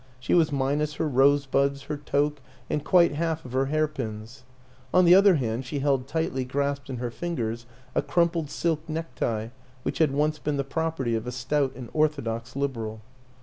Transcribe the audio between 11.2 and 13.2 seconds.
a stout and orthodox Liberal.